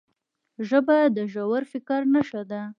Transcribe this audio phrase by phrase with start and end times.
[0.67, 2.61] ژبه د ژور فکر نښه ده